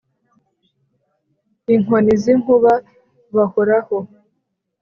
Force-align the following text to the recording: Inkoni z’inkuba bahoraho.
Inkoni 1.73 2.13
z’inkuba 2.23 2.73
bahoraho. 3.35 3.97